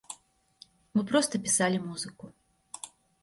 Мы 0.95 1.03
проста 1.11 1.41
пісалі 1.45 1.77
музыку. 1.89 2.25